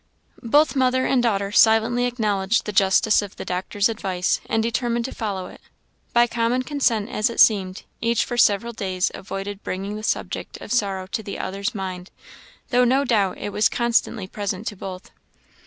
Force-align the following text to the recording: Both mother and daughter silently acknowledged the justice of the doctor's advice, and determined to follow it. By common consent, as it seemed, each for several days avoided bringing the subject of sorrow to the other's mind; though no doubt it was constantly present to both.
Both 0.41 0.75
mother 0.75 1.05
and 1.05 1.21
daughter 1.21 1.51
silently 1.51 2.05
acknowledged 2.07 2.65
the 2.65 2.71
justice 2.71 3.21
of 3.21 3.35
the 3.35 3.45
doctor's 3.45 3.87
advice, 3.87 4.41
and 4.47 4.63
determined 4.63 5.05
to 5.05 5.11
follow 5.13 5.45
it. 5.45 5.61
By 6.11 6.25
common 6.25 6.63
consent, 6.63 7.07
as 7.11 7.29
it 7.29 7.39
seemed, 7.39 7.83
each 8.01 8.25
for 8.25 8.35
several 8.35 8.73
days 8.73 9.11
avoided 9.13 9.61
bringing 9.61 9.97
the 9.97 10.01
subject 10.01 10.59
of 10.59 10.71
sorrow 10.71 11.05
to 11.11 11.21
the 11.21 11.37
other's 11.37 11.75
mind; 11.75 12.09
though 12.71 12.83
no 12.83 13.05
doubt 13.05 13.37
it 13.37 13.49
was 13.53 13.69
constantly 13.69 14.25
present 14.25 14.65
to 14.69 14.75
both. 14.75 15.11